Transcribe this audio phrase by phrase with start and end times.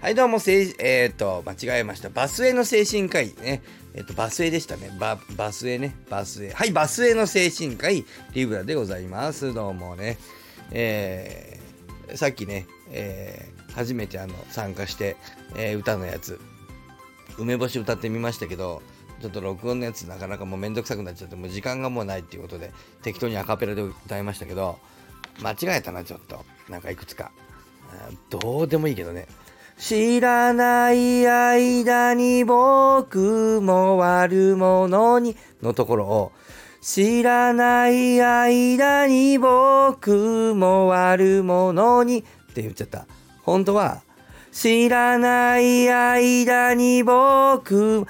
[0.00, 2.08] はい、どうも、せいえっ、と、間違えました。
[2.08, 3.62] バスへの精神科医ね。
[3.92, 4.90] えっ、と、バスへでしたね。
[4.98, 5.94] バ、バスへね。
[6.08, 6.52] バスへ。
[6.52, 9.52] はい、バスへの精神科医、リブラでございます。
[9.52, 10.16] どうもね。
[10.70, 15.18] えー、さっきね、えー、初めてあの、参加して、
[15.54, 16.40] えー、歌のやつ、
[17.36, 18.80] 梅干し歌ってみましたけど、
[19.20, 22.72] ちょっと録音のやつなかなかもうめんどくさくなっちゃって、もう時間がもうないっていうことで、
[23.02, 24.78] 適当にアカペラで歌いましたけど、
[25.42, 26.42] 間違えたな、ちょっと。
[26.70, 27.32] なんかいくつか。
[28.30, 29.28] どうでもいいけどね。
[29.80, 36.32] 知らない間に僕も悪者にのところを
[36.82, 43.06] 知らない間に僕も悪者にって言っちゃった。
[43.42, 44.02] 本当は
[44.52, 48.06] 知らない間に僕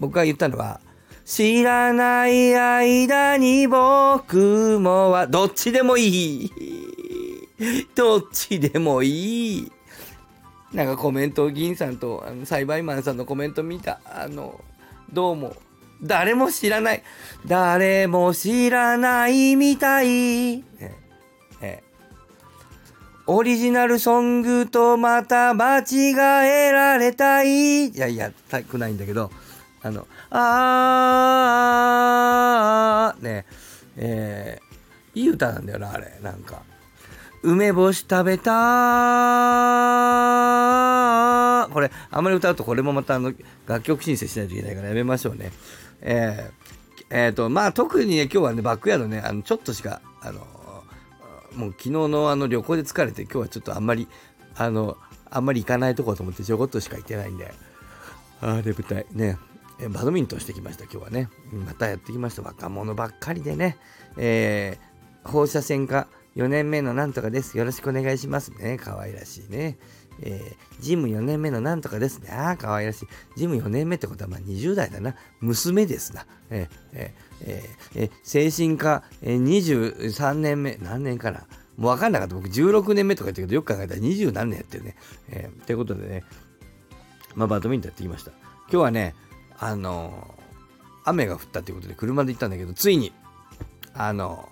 [0.00, 0.80] 僕が言ったのは
[1.24, 6.52] 知らない間に僕もはどっちでもいい。
[7.94, 9.72] どっちでもいい。
[10.72, 14.60] なんかコメントを銀さんとあの栽培マンさんのコメント見たあの
[15.12, 15.54] どうも。
[16.02, 17.02] 誰も知らない。
[17.46, 20.64] 誰も知らないみたい、え
[21.60, 21.82] え。
[23.28, 25.84] オリジナルソングとまた間違
[26.44, 27.86] えられたい。
[27.86, 29.30] いやいやたくないんだけど。
[29.82, 33.22] あのあー。
[33.22, 33.46] ね。
[33.96, 36.18] えー、いい歌なんだよなあれ。
[36.20, 36.62] なんか。
[37.42, 38.52] 梅干し食べた
[41.72, 43.32] これあまり歌うとこれもまたあの
[43.66, 45.50] 楽曲申請しないといけないからやめましょうね。
[46.02, 50.40] えー、えー、とまあ特にね今日はねバックヤードねあのちょっとしかあの
[51.56, 54.06] もう昨日のあの旅行で疲れて今日はちょっとあんまり
[54.56, 54.96] あの
[55.30, 57.52] あんまり行かないとこと思ってちょこっとしか行ってないんで。
[58.40, 59.38] あれ舞台ね
[59.88, 61.28] バドミントンしてきました今日はね。
[61.52, 63.78] またやってきました若者ばっかりでね。
[64.16, 67.58] えー、放射線科4年目のなんとかです。
[67.58, 68.78] よろしくお願いしますね。
[68.82, 69.78] 可愛らしいね。
[70.20, 72.30] えー、ジム4年目のなんとかですね。
[72.30, 73.08] ああ、可愛らしい。
[73.36, 75.14] ジム4年目ってことはまあ20代だな。
[75.40, 76.26] 娘ですな。
[76.50, 80.78] えー、えー、えー、精神科、えー、23年目。
[80.82, 82.34] 何年かなもう分かんなかった。
[82.34, 84.96] 僕16年目とか言ったけど、よく考えたら20何年やってるね。
[85.28, 86.24] えー、ということでね、
[87.34, 88.32] まあバドミントンやってきました。
[88.70, 89.14] 今日はね、
[89.58, 90.34] あの、
[91.04, 93.12] 雨が降ったということで車で行ったんだけど、ついに、
[93.94, 94.48] あの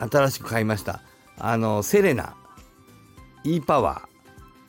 [0.00, 1.00] 新しく買いました。
[1.38, 2.34] あの、セレナ、
[3.44, 4.02] e パワ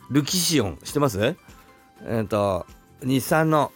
[0.10, 1.20] ー、ルキシオン、知ってます？
[1.22, 2.66] えっ、ー、と、
[3.04, 3.72] 日産の、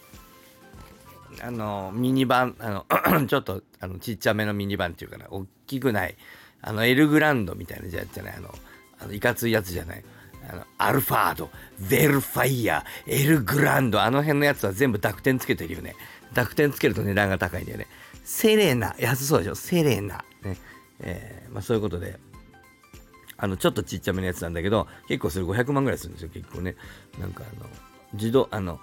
[1.42, 2.86] あの、ミニバン、あの、
[3.26, 6.16] ちょっと、あの、ちっちゃめのミニバンっていうかな、大きくない、
[6.62, 8.54] あの、エルグランドみたいなやつじゃない、あの、
[9.00, 10.04] あのいかついやつじゃない？
[10.48, 11.50] あの、アルファード、
[11.80, 15.94] ヴェルファイヤー、エルグランド、あの辺のやつは全部濁点つけてるよね。
[16.34, 17.86] 濁点つけると値段が高いんだよね。
[18.24, 19.54] セレナ、安そうでしょ？
[19.54, 20.24] セレナ。
[20.42, 20.56] ね。
[21.00, 22.18] えー、まあ、そういうことで、
[23.36, 26.76] あの、ちょっとちっちゃめのやつなんだけど、結構それ500万ぐらいするんですよ、結構ね。
[27.18, 27.68] なんかあの、
[28.12, 28.78] 自動、あの、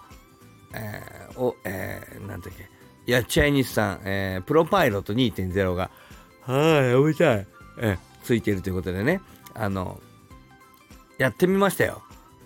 [0.74, 2.70] えー、お、えー、なんだっけ、
[3.06, 5.90] いや、チャイニーズさん、えー、プロパイロット2.0が、
[6.42, 7.48] はい、やめたい、
[7.80, 9.22] えー、ついてるということでね、
[9.54, 10.02] あの、
[11.18, 12.02] やってみましたよ。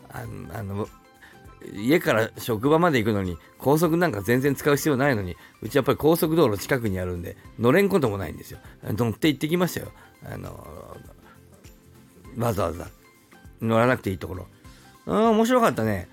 [0.10, 0.88] あの、あの
[1.74, 9.92] 家から職場まで行くのに高速なんか全然使う必要ないのにうちやっぱり高速道路近くにあるんで乗れんこともないんですよ乗って行ってきましたよ
[10.24, 10.98] あの
[12.38, 12.88] わざわざ
[13.62, 14.48] 乗らなくていいところ
[15.06, 16.08] うん面白かったね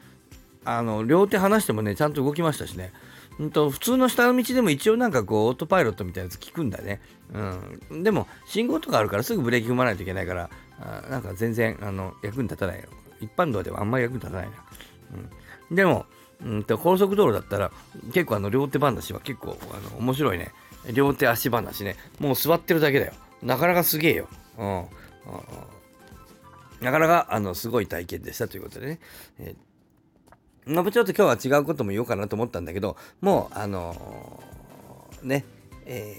[0.64, 2.92] あの両手離してもねちゃんと動きましたしね
[3.40, 7.00] んと普通の下の道でも一応なんかこうオートパイロットみたいなやつ効くんだね。
[7.32, 8.02] うん。
[8.02, 12.88] でも信号とかあるからすぐブレーキ踏まないといけないから、あなんか全然あの役に立たないよ。
[13.20, 14.52] 一般道ではあんまり役に立たないな。
[15.14, 15.30] うん。
[15.72, 16.06] でも、
[16.44, 17.70] うんと高速道路だったら
[18.12, 20.52] 結構あの両手話は結構あの面白いね。
[20.92, 21.96] 両手足話ね。
[22.18, 23.12] もう座ってるだけだよ。
[23.42, 24.28] なかなかすげえよ。
[24.58, 24.84] うん。
[26.80, 29.00] なかなかあのすごい体験でしたということでね。
[29.38, 35.44] えー、まあ、ちょっと今日は違うことも言おうかなと思ったんだけど、もうあのー、ね、
[35.86, 36.16] え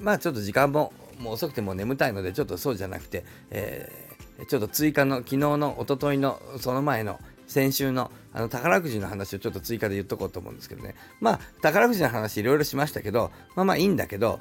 [0.00, 7.18] ー、まあちょっと時間ももう遅くても眠たいので、ちょっとそうじゃなくて、えー、ちょっと追加の昨日の一昨日のその前の
[7.48, 10.94] 先週のあの宝くじの話をちょっと追加で言っとこうと思うんですけどね。
[11.20, 14.40] まあ、宝くじの話いろいろしましたけど、まあまあいいんだけど、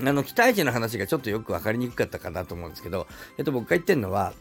[0.00, 3.06] あの、期待値の話がちょっとよく分かりにくかったかなと思うんですけど、
[3.38, 4.32] えっと、僕が言ってるのは、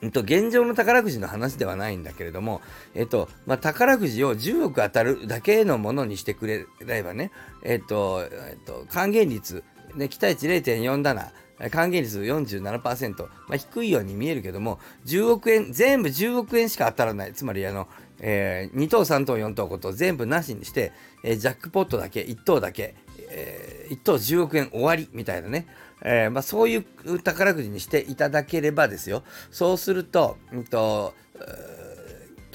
[0.00, 2.60] えっと、現状の宝くじの話ではないんだけれども、
[2.94, 7.30] えっと、まあ、宝くじを10億当たるだけのものにしてくれればね、
[7.62, 11.30] えっと、えっと、還元率、ね、期待値0.47、
[11.70, 17.32] 還元率47%、まあ、低いように見えるけども、10億円、全部10億円しか当たらない。
[17.32, 17.88] つまり、あの、
[18.20, 20.92] えー、2等、3等、4等、5等、全部なしにして、
[21.24, 22.94] えー、ジャックポットだけ、1等だけ、
[23.30, 25.66] えー、1等10億円終わりみたいなね。
[26.02, 29.24] えーまあ、そういう宝くじにしていただければですよ。
[29.50, 31.12] そうすると、うんと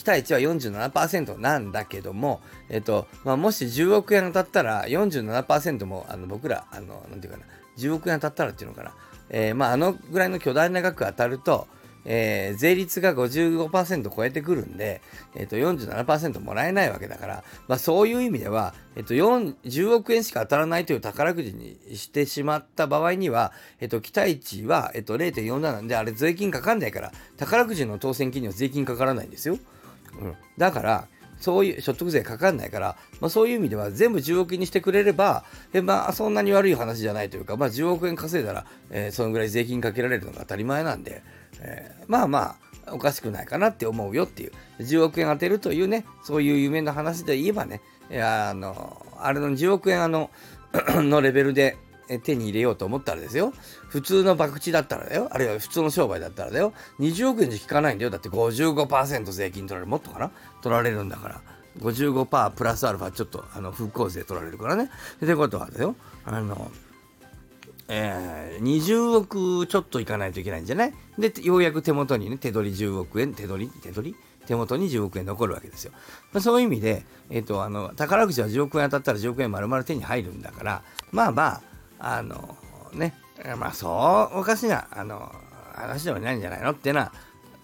[0.03, 7.45] 期待値は47%なんだけども、えっと、まあ、もし10億円当たったら47%も、あの、僕ら、あの、なんていうかな、
[7.77, 8.91] 10億円当たったらっていうのかな、
[9.29, 11.67] えー、まあ、あのぐらいの巨大な額当たると、
[12.05, 15.01] えー、税率が55%超えてくるんで、
[15.35, 29.57] えっ、ー、と、47%もらえないわけだから、まあそういう意味では、えっ、ー、と、10億円しか当たらないという宝くじにしてしまった場合には、えっ、と、期待値は、えっ、と、0.47で、あれ税金かかんないから、宝くじの当選金には税金かからないんですよ。
[30.19, 30.35] うん。
[30.57, 31.07] だから、
[31.39, 35.43] そういう所得税かかんないから、まあ、そういう意味では全部10億円にしてくれれば、
[35.73, 41.21] えまあ、そんなに悪い話じゃないというか、まあ、10億円稼いだら、えー、そのぐらい税金かけられるのが当たり前なんで、
[41.59, 42.55] えー、まあま
[42.85, 50.29] あ、おかしくないかなって思うよっていう、10億円当てるというね、そういう夢の話で言えばね、いやあの、あれの10億円あの
[50.95, 51.77] のレベルで
[52.23, 53.53] 手に入れようと思ったらですよ、
[53.89, 58.09] 普通の博打だったらだよ、あるいは普通の商売だったらだよ、20億円じゃ効かないんだよ。
[58.09, 61.41] だって55%税金取られる、もっとかな取られるんだから。
[61.79, 64.89] 55%プラスアルファちょっとあの復興税取られるからね。
[65.23, 65.95] ってことはだよ、
[66.25, 66.71] あの、
[67.87, 70.93] えー、20億ちょっといかないといけないんじゃない？
[71.17, 74.15] で、ようやく手元にね、手取り10億円、手取り手取り？
[74.45, 75.93] 手元に10億円残るわけですよ。
[76.33, 81.61] まあ、そういう意味で、えっ、ー、と、あの、宝くじは10億円当たったら10億円丸々手に入るんだから、まあまあ、
[82.03, 82.57] あの、
[82.93, 83.15] ね、
[83.57, 83.87] まあそ
[84.33, 85.33] うおかしな、あの、
[85.73, 87.11] 話ではないんじゃないのってな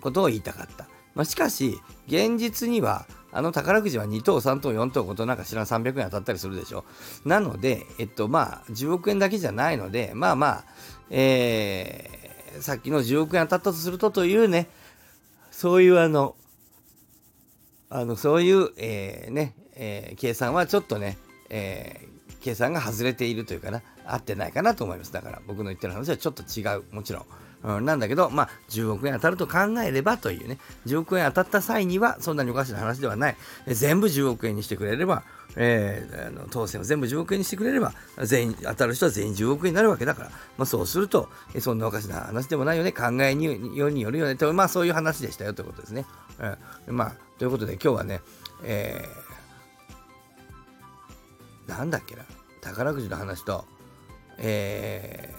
[0.02, 0.88] ことを言いたかった。
[1.16, 6.86] まあ、しかし、現実には、あの宝くじは2等、3等、4等、5等なんか知らん300円当たったりするでしょ。
[7.26, 10.66] なので、えっと、まあ、10億円だけじゃないので、まあまあ、
[11.12, 14.70] えー、さっきの10億円当たったとするとというね、
[15.52, 16.36] そういうあの、
[17.90, 21.18] あの、そういう、えー、ね、えー、計算はちょっとね、
[21.50, 25.14] えー、計算が外れているというかな、合ってないかなと思います。
[25.14, 27.26] だから僕の言ってる話はちょっと違う、もちろん。
[27.62, 33.38] うん、なんだけど、まあ、10億円当たると考えればというね、10億円当たった際には、そんなにおかしな話ではない。
[33.68, 35.24] 全部10億円にしてくれれば、
[35.56, 37.94] えー、あの当選を全部10億円にしてくれれば、
[38.24, 43.46] 全員、当たる人は全員10億円になるわけだから、まあ、そうすると、えそんなおかしな話でもないよね、考えに
[43.76, 46.06] よによるよねと、まあ、そういう話でしたよということですね。
[46.88, 48.22] うん、まあ、ということで、今日はね、
[48.64, 49.29] えー、
[51.70, 52.24] なんだっけな、
[52.62, 53.66] 宝くじの話と、
[54.40, 55.34] え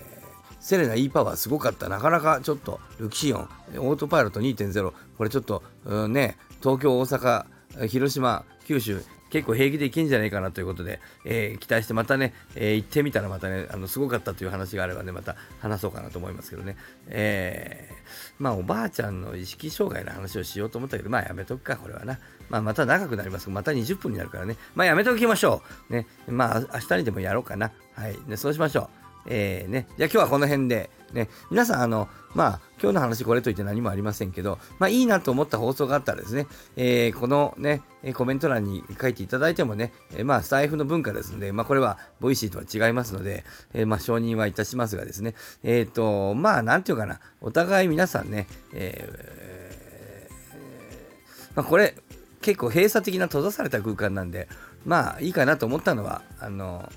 [0.51, 1.89] ー、セレナ E パワーすごかった。
[1.89, 3.49] なかなかちょっと、ルキシオン、
[3.79, 7.45] オートパイロット2.0、これちょっと、うんね、東京、大阪、
[7.89, 16.77] 広島、九州、結構平気でいけんじゃないかなということで、えー、期待してまたね、えー、行ってみたらまたね、あの、すごかったという話があればね、また話そうかなと思いますけどね。
[17.09, 17.95] えー、
[18.39, 22.19] まあ、おばあちゃんの意識障害の話をしようと思ったけど、まあ、やめとくか、これはな。
[22.49, 24.57] まあ、また長くなりますまた20分になるからね。
[24.75, 25.93] まあ、やめときましょう。
[25.93, 26.07] ね。
[26.29, 27.71] まあ、明日にでもやろうかな。
[27.95, 28.19] はい。
[28.27, 29.00] ね、そうしましょう。
[29.27, 36.47] えー、ね、じゃあ今日はこの辺で、ね、皆さん、あの、まあ、今日の話これといって何もありませんけど、まあ、いいなと思った放送があったらですね、
[36.77, 37.83] えー、このね、
[38.15, 43.45] コメント欄に書いていただいてもね、えー、まあ、スタイフの文化ですので、まあ、これは、ボイシーとは違いますので、
[43.75, 45.35] えー、まあ、承認はいたしますがですね、
[45.65, 51.97] えっ、ー、と、まあ、なんていうかな、お互い皆さんね、えー、まあ、これ、
[52.41, 54.49] 結構閉鎖的な閉ざされた空間なんで、
[54.87, 56.91] まあ、いいかなと思ったのは、あの、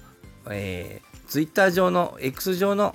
[0.50, 2.94] えー、ツイッター上の X 上の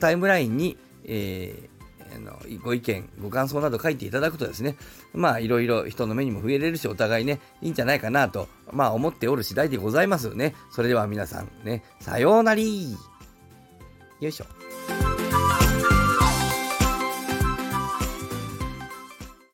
[0.00, 4.76] タイムラインに、えー、あのご意見、ご感想など書いていただくとですね、
[5.14, 10.54] まあいろいろ人の目にも触れれるし、お互いね、いいんじゃないかなと、まあ思っておる次第でございますね。
[10.70, 12.92] それでは皆さんね、さようなり
[14.20, 14.69] よいしょ。